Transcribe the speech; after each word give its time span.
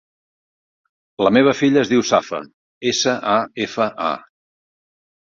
La 1.27 1.31
meva 1.35 1.53
filla 1.59 1.79
es 1.83 1.91
diu 1.91 2.05
Safa: 2.11 2.39
essa, 2.93 3.13
a, 3.35 3.37
efa, 3.67 3.87
a. 4.07 4.09